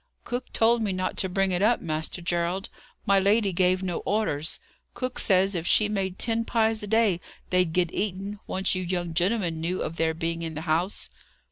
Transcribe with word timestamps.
"Cook 0.23 0.51
told 0.51 0.81
me 0.81 0.93
not 0.93 1.15
to 1.17 1.29
bring 1.29 1.51
it 1.51 1.61
up, 1.61 1.79
Master 1.79 2.23
Gerald. 2.23 2.69
My 3.05 3.19
lady 3.19 3.53
gave 3.53 3.83
no 3.83 3.99
orders. 3.99 4.59
Cook 4.95 5.19
says 5.19 5.53
if 5.53 5.67
she 5.67 5.87
made 5.87 6.17
ten 6.17 6.43
pies 6.43 6.81
a 6.81 6.87
day 6.87 7.21
they'd 7.51 7.71
get 7.71 7.93
eaten, 7.93 8.39
once 8.47 8.73
you 8.73 8.81
young 8.81 9.13
gentlemen 9.13 9.61
knew 9.61 9.83
of 9.83 9.97
their 9.97 10.15
being 10.15 10.41
in 10.41 10.55
the 10.55 10.61
house." 10.61 11.11